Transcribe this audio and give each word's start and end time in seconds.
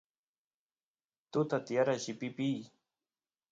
tuta 1.31 1.57
tiyara 1.65 1.95
llipipiy 2.03 2.59